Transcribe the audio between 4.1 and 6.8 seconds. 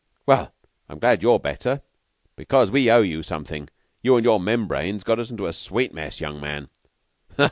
and your membranes got us into a sweet mess, young man."